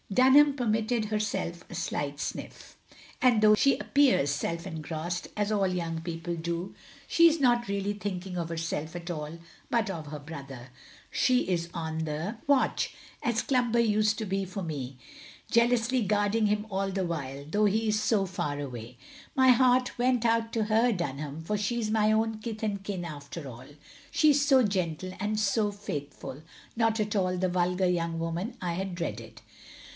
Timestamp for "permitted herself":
0.55-1.63